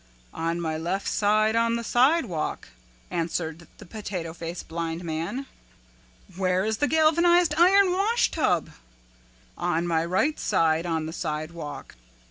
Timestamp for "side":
1.07-1.55, 10.39-10.87